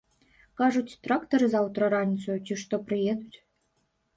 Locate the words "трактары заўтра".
1.07-1.91